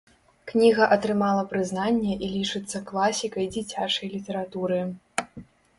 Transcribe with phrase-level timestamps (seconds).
[0.51, 4.83] Кніга атрымала прызнанне і лічыцца класікай дзіцячай літаратуры.